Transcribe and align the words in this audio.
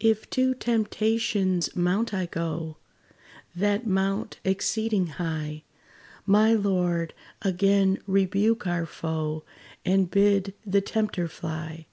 If 0.00 0.28
to 0.30 0.54
Temptation's 0.56 1.76
mount 1.76 2.12
I 2.12 2.26
go, 2.26 2.78
That 3.54 3.86
mount 3.86 4.40
exceeding 4.42 5.06
high, 5.22 5.62
My 6.26 6.52
Lord, 6.52 7.14
again 7.42 8.00
rebuke 8.08 8.66
our 8.66 8.86
foe, 8.86 9.44
And 9.84 10.10
bid 10.10 10.52
the 10.66 10.80
tempter 10.80 11.28
fly. 11.28 11.86